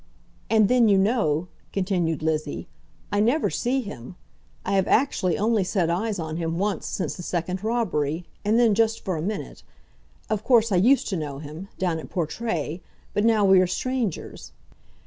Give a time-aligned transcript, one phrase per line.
[0.49, 2.67] "And then, you know," continued Lizzie,
[3.11, 4.15] "I never see him.
[4.65, 8.73] I have actually only set eyes on him once since the second robbery, and then
[8.73, 9.61] just for a minute.
[10.27, 12.81] Of course, I used to know him, down at Portray,
[13.13, 14.53] but now we are strangers."